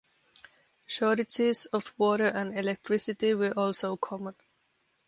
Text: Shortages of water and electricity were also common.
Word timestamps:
Shortages 0.87 1.67
of 1.67 1.93
water 1.95 2.25
and 2.25 2.57
electricity 2.57 3.35
were 3.35 3.51
also 3.55 3.97
common. 3.97 4.33